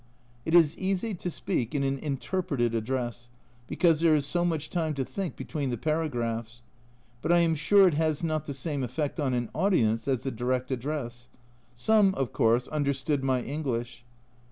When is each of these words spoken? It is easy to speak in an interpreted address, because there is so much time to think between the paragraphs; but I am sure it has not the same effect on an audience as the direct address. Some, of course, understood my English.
It 0.45 0.55
is 0.55 0.75
easy 0.79 1.13
to 1.13 1.29
speak 1.29 1.75
in 1.75 1.83
an 1.83 1.99
interpreted 1.99 2.73
address, 2.73 3.29
because 3.67 3.99
there 4.01 4.15
is 4.15 4.25
so 4.25 4.43
much 4.43 4.71
time 4.71 4.95
to 4.95 5.05
think 5.05 5.35
between 5.35 5.69
the 5.69 5.77
paragraphs; 5.77 6.63
but 7.21 7.31
I 7.31 7.37
am 7.41 7.53
sure 7.53 7.87
it 7.87 7.93
has 7.93 8.23
not 8.23 8.47
the 8.47 8.55
same 8.55 8.81
effect 8.81 9.19
on 9.19 9.35
an 9.35 9.51
audience 9.53 10.07
as 10.07 10.21
the 10.23 10.31
direct 10.31 10.71
address. 10.71 11.29
Some, 11.75 12.15
of 12.15 12.33
course, 12.33 12.67
understood 12.69 13.23
my 13.23 13.43
English. 13.43 14.03